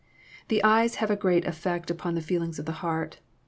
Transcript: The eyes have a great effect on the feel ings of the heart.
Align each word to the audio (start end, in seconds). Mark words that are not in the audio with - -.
The 0.47 0.63
eyes 0.63 0.95
have 0.95 1.11
a 1.11 1.15
great 1.15 1.45
effect 1.45 1.91
on 2.03 2.15
the 2.15 2.21
feel 2.21 2.41
ings 2.41 2.57
of 2.57 2.65
the 2.65 2.71
heart. 2.81 3.19